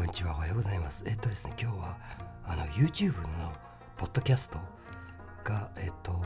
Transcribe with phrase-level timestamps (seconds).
[0.00, 1.04] こんにちはおはようございます。
[1.06, 1.98] えっとですね今日は
[2.46, 3.52] あの YouTube の
[3.98, 4.58] ポッドキャスト
[5.44, 6.24] がえっと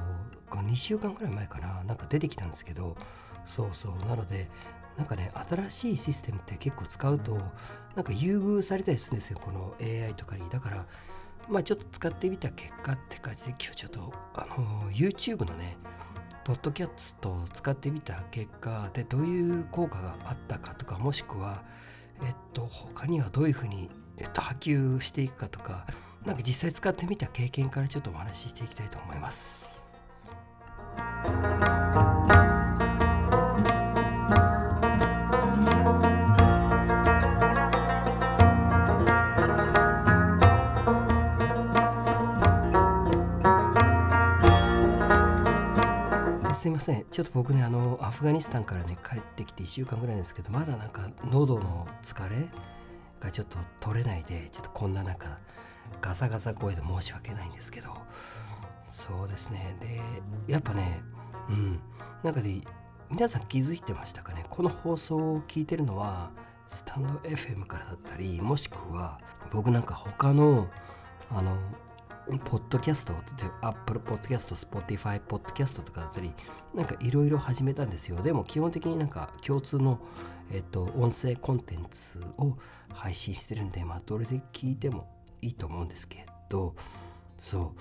[0.48, 2.96] この2週間くらい前かななんか出てきたんですけど
[3.44, 4.48] そうそうなので
[4.96, 7.36] なんかね新しいシステムって結構使うと
[7.96, 10.48] なんか優遇されたりするんですよこの AI とかに。
[10.50, 10.86] だから
[11.48, 15.76] まあちょっと使ってみた結果って感じで今日ちょっとあの YouTube のね
[16.44, 21.64] ポッドキャストを使ってみた結果でどういう効果があったかとかもしくは
[22.22, 25.86] えっと他にはどういうふうに、えっと、波及していくかとか
[26.24, 29.74] なんか実際使ってみた経験からちょっとお話ししていきたいと思います。
[46.74, 47.06] ません。
[47.10, 52.48] ちょっと僕ねあのアフガニスタンからね帰ってきて1週間ぐらいですけどまだなんか喉の疲れ
[53.20, 55.38] がちょっと取れないでちょっとこんななんか
[56.00, 57.90] ガサガサ声で申し訳ないんですけど。
[58.88, 59.76] そうですね。
[59.80, 60.00] で
[60.52, 61.02] やっぱね
[61.48, 61.80] うん。
[62.22, 62.62] なんかね
[63.10, 64.44] 皆さん気づいてましたかね？
[64.48, 66.30] この放送を聞いてるのは
[66.68, 69.20] スタンド FM からだったりもしくは
[69.52, 70.68] 僕なんか他の
[71.30, 71.56] あの
[72.26, 76.32] ポッドキャストで Apple Podcast、Spotify Podcast とかだったり、
[76.74, 78.20] なんかいろいろ始めたんですよ。
[78.22, 79.98] でも基本的になんか共通の、
[80.50, 82.56] えっと、音声コンテンツを
[82.92, 85.06] 配信してるんで、まあどれで聞いても
[85.42, 86.74] いいと思うんですけど、
[87.36, 87.74] そ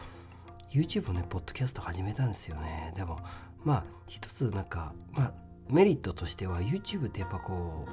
[0.74, 2.92] う、YouTube ね、ポッドキャスト始めたんですよね。
[2.96, 3.20] でも、
[3.64, 5.34] まあ一つなんか、まあ
[5.70, 7.92] メリットとしては YouTube ってやっぱこう、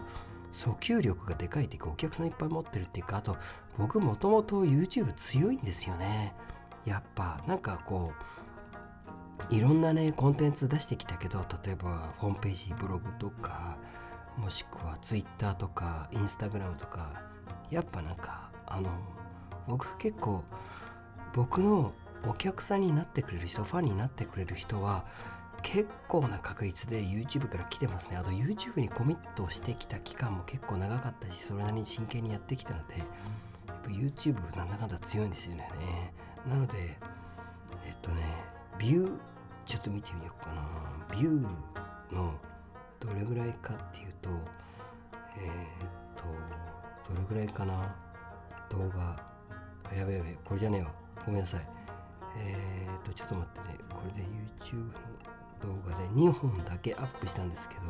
[0.52, 3.36] 訴求力がでかいっていうかお客さんいっぱい持ってるっていうかあと
[3.78, 6.34] 僕もともと YouTube 強いんですよね。
[6.84, 8.12] やっぱなんかこ
[9.50, 13.78] ういろんなねコンテンツ出してきたけど例えばホームページブログとか
[14.36, 17.22] もしくは Twitter とか Instagram とか
[17.70, 18.90] やっぱなんかあの
[19.66, 20.44] 僕結構
[21.34, 21.92] 僕の
[22.26, 25.04] お客さんになってくれる人ファンになってくれる人は
[25.62, 28.16] 結構な確率で YouTube から来てますね。
[28.16, 33.06] あと YouTube にコミットしてきた期間も結構長かったし、それなりに真剣にやってきたので、やっ
[33.82, 35.68] ぱ YouTube なんだかんだ強いんですよね。
[36.48, 36.98] なので、
[37.86, 38.22] えっとね、
[38.78, 39.18] ビュー、
[39.66, 40.62] ちょっと見てみようかな。
[41.12, 42.34] ビューの
[42.98, 44.30] どれぐらいかっていうと、
[45.36, 46.24] えー、っ
[47.06, 47.94] と、どれぐらいかな。
[48.70, 49.30] 動画。
[49.94, 50.92] やべやべ、これじゃねえわ。
[51.26, 51.60] ごめんなさい。
[52.38, 53.78] えー、っと、ちょっと待ってね。
[53.90, 54.28] これで
[54.60, 54.92] YouTube の
[55.62, 57.82] 動画で2本だけアップしたんですけど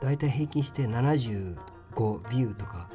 [0.00, 1.56] だいたい平均して75
[2.30, 2.88] ビューとか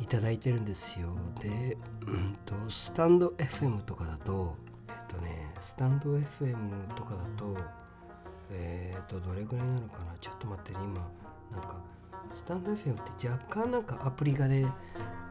[0.00, 1.08] いただいてるんですよ。
[1.40, 1.76] で、
[2.06, 4.56] うんと、スタンド FM とかだと
[4.88, 7.56] えっとねスタンド FM とかだと
[8.50, 10.16] えっ、とどれぐらいなのかな？
[10.20, 11.08] ちょっと待って、ね、今
[11.52, 11.76] なんか
[12.32, 14.66] スタンド FM って若干なんかアプリがね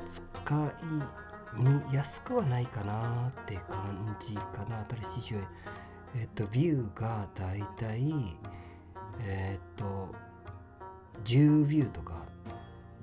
[0.05, 0.21] 使
[0.55, 4.85] いに安くはないかなって感じかな。
[5.03, 5.47] 新しい10円
[6.15, 8.11] えっと、ビューがだいたい、
[9.21, 10.09] えっと、
[11.25, 12.23] 10ビューとか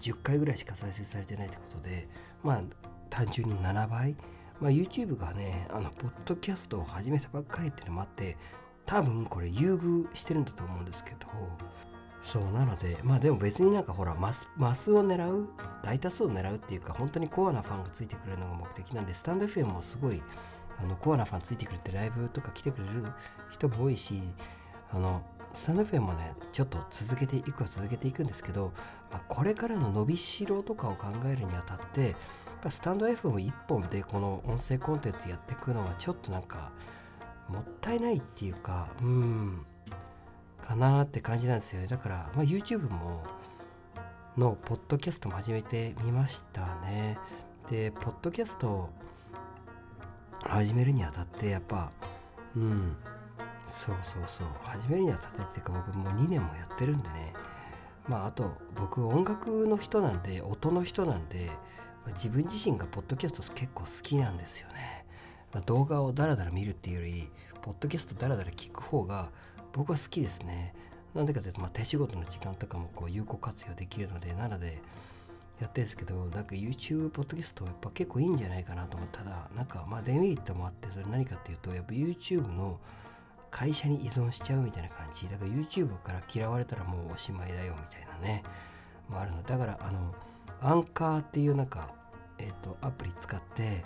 [0.00, 2.09] 10回ぐらいしか再生されてないってことで、
[2.43, 2.62] まあ、
[3.11, 4.17] 単純に7倍。
[4.61, 8.37] まあ、YouTube がね、あの、ポッドキャストを始めたばっかりっていうのもあって、
[8.87, 11.27] 多分これ優遇してるんだと思うんですけど、
[12.23, 15.49] そうなので、まあでも別になんかほらマス、マスを狙う、
[15.84, 20.23] 大多数を狙うっていうか、本当にコアなファンがついてくれるのが目的なんで、スタンド FM もすごい
[20.81, 23.06] あのコアなファンついてくれてライブとか来てくれる
[23.50, 24.20] 人も多いし
[24.91, 25.22] あの
[25.53, 28.72] スタンド FM もねちょっと続けていくは続けていくんですけど、
[29.10, 32.14] まあ、これからの伸びしろとかを考えるにあたって
[32.69, 36.70] スタンド FM 一本でこの音声コンテンツやっていくのはちょっとなんか
[37.48, 39.64] もったいないっていうかうん
[40.62, 41.87] かなって感じなんですよね。
[41.87, 43.22] だから、まあ、YouTube も
[44.37, 47.19] のポッドキャストも始めてみましたね。
[47.70, 48.91] でポッドキャスト
[50.45, 51.91] 始めるにあたってやっぱ
[52.56, 52.97] うん
[53.67, 54.47] そうそうそう。
[54.62, 57.35] 始めるにあたってっていうか僕もう2年もやってるんでね。
[58.09, 61.50] まああと僕音楽の人なんで音の人なんで
[62.15, 65.05] 自分自身がポッドキャスト結構好きなんですよね、
[65.53, 67.29] まあ、動画をダラダラ見るっていうより
[67.62, 69.31] ポッドキャストダラダラ聞く方が
[69.73, 70.73] 僕は好きですね。
[71.15, 74.81] なんでかというと、まあ、手仕事の時間とかもこう有効活用できるのでなので
[75.61, 82.79] やってるんですけど、なんか YouTube ポッドキャストはやっぱ結構いいんじゃないかなと思ったら、なんかまあデメリットもあって、それ何かっていうと、やっぱ YouTube の
[83.50, 85.29] 会社に依存しちゃうみたいな感じ。
[85.29, 88.43] だから YouTube から嫌われたらもうおしまいだよみたいなね、
[89.08, 89.43] もあるの。
[89.43, 90.14] だからあの、
[90.61, 91.94] アンカーっていうなんか、
[92.38, 93.82] えっ、ー、と、アプリ使って、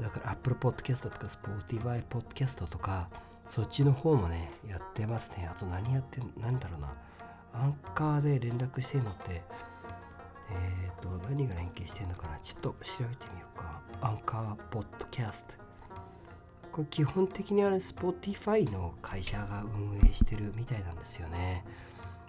[0.00, 3.08] だから Apple Podcast とか Spotify Podcast とか、
[3.46, 5.48] そっちの方もね、やってますね。
[5.50, 6.94] あと何やって、何だろうな。
[7.54, 9.42] アンカーで連絡してるのって、
[10.52, 12.38] えっ、と何が連携してるのかな？
[12.40, 13.80] ちょっと調べてみようか。
[14.00, 15.54] アンカーポッドキャスト。
[16.72, 21.64] これ基本的にあれ Spotify の会社が運営してるみたいなんですよね。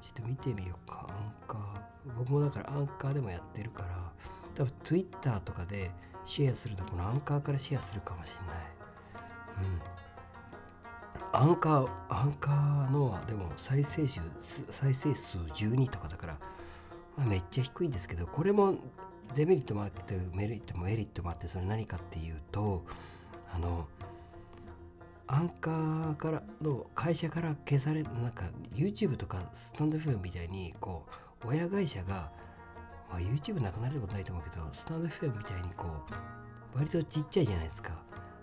[0.02, 1.08] ちょっと見てみようか。
[1.10, 1.60] Anchor。
[2.18, 4.12] 僕もだからアンカーでもやってるから
[4.56, 5.92] 多分 Twitter とかで
[6.26, 8.56] シェアするとこのアンカーからシェアするかもしれない。
[9.70, 9.82] うん。
[11.32, 14.20] アンカーアンカーのはでも再生数
[14.70, 16.38] 再生数12とかだから、
[17.18, 18.76] まあ、めっちゃ低いんですけどこれも
[19.36, 22.84] デメリットもあってメリットもメリットもあってそれ何かっていうと
[23.54, 23.88] あの
[25.28, 28.46] アンカーからの会社から消されなんか
[28.76, 31.06] YouTube とかスタンド FM みたいにこ
[31.44, 32.32] う親会社が、
[33.10, 35.86] まあ、YouTube なくなることないと思うけどスタンド FM みたいにこ
[36.74, 37.92] う割とちっちゃいじゃないですか。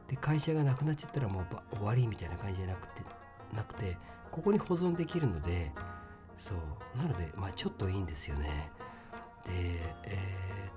[0.09, 1.47] で会社がなくなっちゃったらもう
[1.77, 3.03] 終わりみたいな感じじゃなくて
[3.55, 3.97] なくて
[4.33, 5.71] ここに保存できるので
[6.41, 6.99] そう。
[6.99, 8.71] なのでまあちょっといいんですよね。
[9.45, 9.53] で
[10.05, 10.19] え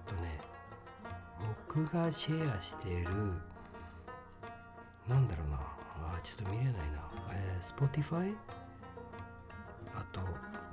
[0.08, 0.40] ー、っとね
[1.68, 3.08] 僕がシェアしている
[5.08, 5.58] なんだろうな。
[5.58, 6.80] あちょっと見れないな、
[7.32, 8.36] えー、Spotify
[9.96, 10.22] あと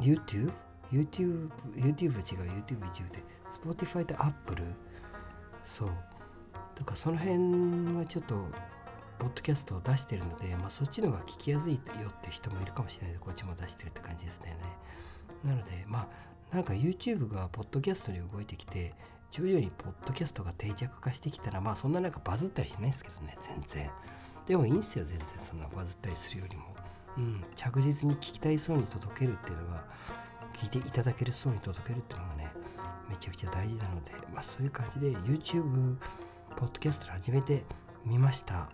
[0.01, 0.53] YouTube
[0.93, 2.51] YouTube YouTube 違う。
[2.65, 4.65] YouTube 一部で Spotify と Apple
[5.65, 5.91] そう。
[6.75, 8.49] とかその辺はちょっと
[9.21, 14.57] ポッドキャストを出してるので、まあ、そっちの方が聞きやすいよって人もいるかもしれないでこっちも出してるって感じですね。
[15.45, 16.09] なのでま
[16.51, 18.95] あなんか YouTube がポッドキャストに動いてきて
[19.31, 23.91] 徐々にポッドキャストが定着化してきたらまあそんななんかバズったりしないですけどね全然。
[24.47, 25.29] でもいいんすよ全然。
[25.39, 26.75] そんなバズったりするよりも、
[27.19, 29.85] うん、着実に聞きたいそうに届けるっていうのが
[30.55, 32.53] 聞いていただけるそうに届けるっていうのがね
[33.09, 35.97] めちゃくちゃ大事なので、まあ、そういう感じで YouTube
[36.57, 37.65] ポッドキャスト始めて
[38.05, 38.71] みました、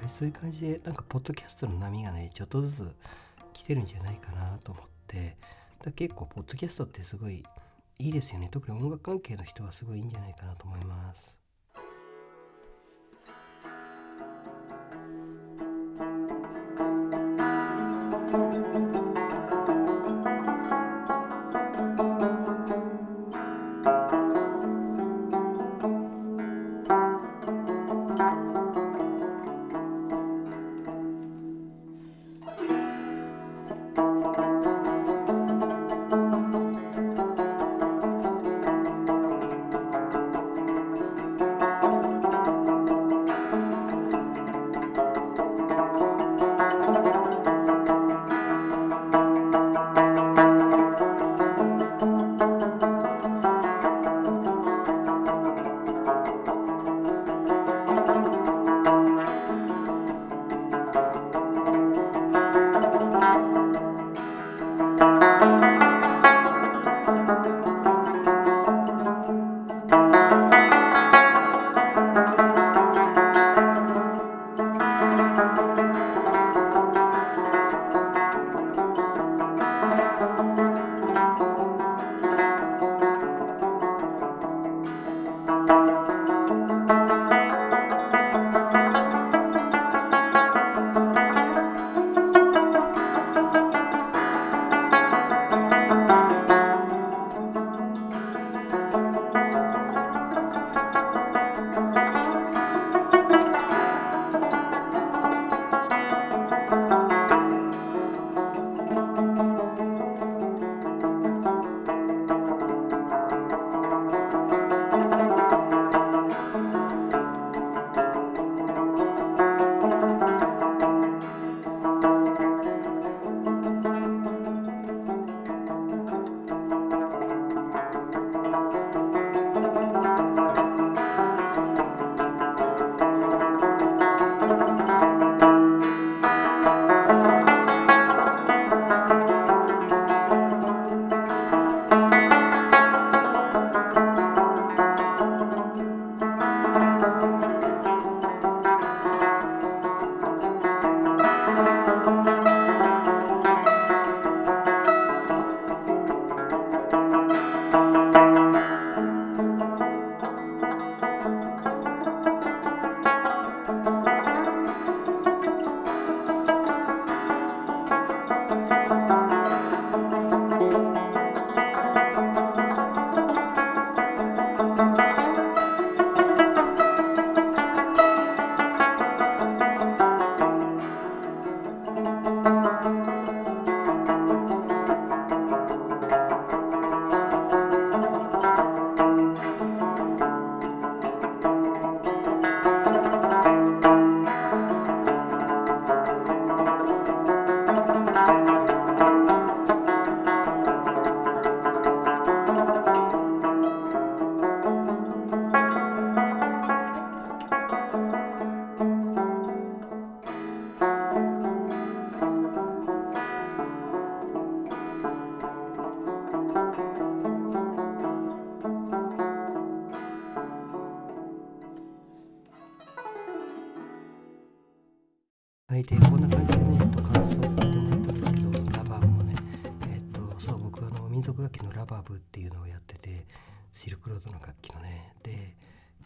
[0.00, 2.88] はい、そういう感じでなんかポッドキャストの波がねちょっとずつ
[3.52, 5.36] 来てるんじゃないかなと思って
[5.84, 7.44] だ結構ポッドキャストってすごい
[7.98, 8.48] いいですよね。
[8.50, 11.39] 特に音楽関係の人はすごいいいんじゃないかなと思います。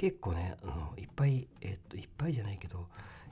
[0.05, 2.89] 結構ねあのいっぱいえっといっぱいじゃないけど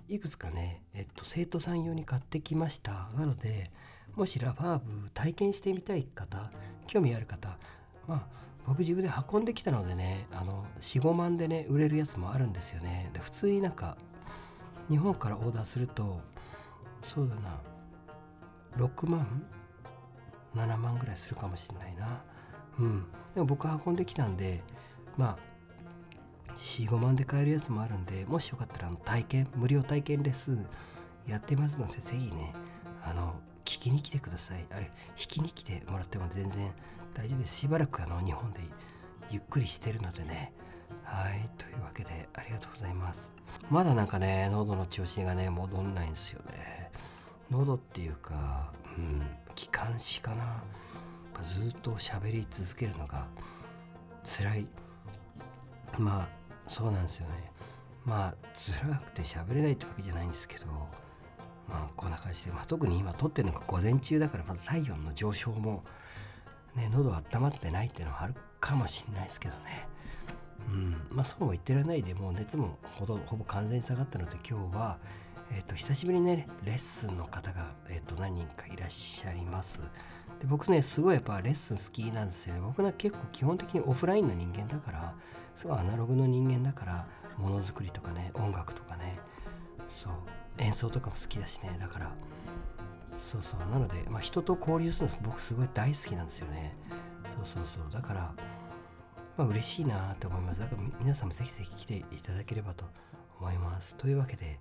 [0.08, 3.10] いくつかね、えっと、生徒さん用に買ってきました。
[3.14, 3.70] なので
[4.14, 6.50] もしラバーブ体験してみたい方
[6.86, 7.58] 興味ある方
[8.08, 8.26] まあ
[8.66, 13.10] 僕自分で運んできたのでねあの45万でね売れるやつもあるんですよね。
[13.12, 13.98] で普通になんか
[14.88, 16.22] 日本からオーダーすると
[17.02, 17.60] そうだな
[18.78, 19.42] 6万
[20.54, 22.22] 7万ぐらいするかもしれないな。
[22.78, 23.04] うん。
[23.34, 24.62] でも僕運んできたんで
[25.18, 25.51] まあ
[26.62, 30.64] 45万で買えるやつもあるんでもしよかったらあの体験無料体験レッスン
[31.26, 32.54] やってますのでぜひね
[33.04, 34.66] あの聞きに来てください。
[34.70, 36.70] あ弾きに来てもらっても全然
[37.14, 37.56] 大丈夫です。
[37.56, 38.60] しばらくあの日本で
[39.30, 40.52] ゆっくりしてるのでね。
[41.04, 43.30] はいというわけでありがとうございます。
[43.70, 46.90] まだなんかね喉の調子がね戻んないんですよね。
[47.50, 49.22] 喉っていうかうん
[49.54, 50.62] 気管支かな。
[51.42, 53.26] ずっと喋り続けるのが
[54.24, 54.66] 辛い。
[55.98, 57.50] まあそうなんですよね。
[58.04, 60.66] まあ辛くて喋れないってわけじゃないんですけど
[61.68, 65.84] まあこんな感じで、まあ、特に今撮ってるのが午前中だからまだ体温の上昇も
[66.74, 69.86] ね喉温まってないっていうのはあるかもしれないですけどね。
[70.68, 74.98] うんまあそうも言ってられないでもう熱もほどほぼ完全に下がったので今日は
[75.54, 79.80] えーと、久しぶりにねレッスンの方が、えーと、何人かいらっしゃいます。
[80.40, 82.60] で僕ねすごいやっぱレッスン好きなんですよね。
[82.62, 85.14] 僕ね結構基本的にオフラインの人間だから
[85.54, 87.06] すごいアナログの人間だから
[87.38, 89.18] ものづくりとかね音楽とかね
[89.88, 90.12] そう
[90.58, 92.12] 演奏とかも好きだしねだから。
[93.18, 96.74] そうそうなので、まあ、人と交流するの僕すごい大好きなんですよね。
[97.36, 98.34] そうそうそうだから
[99.36, 100.60] まあ嬉しいなと思います。
[100.60, 102.84] だから皆さんもぜひぜひ来ていただければと
[103.38, 103.94] 思います。
[103.96, 104.58] というわけで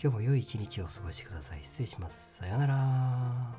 [0.00, 1.60] 今日も良い一日をお過ごしください。
[1.62, 2.36] 失礼します。
[2.36, 3.54] さようなら。